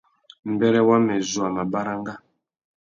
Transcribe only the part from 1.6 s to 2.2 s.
baranga.